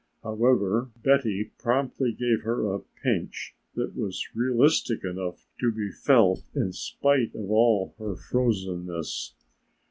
[0.23, 6.73] However, Betty promptly gave her a pinch that was realistic enough to be felt in
[6.73, 9.35] spite of all her frozenness.